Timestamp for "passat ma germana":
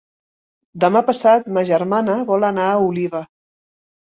1.09-2.17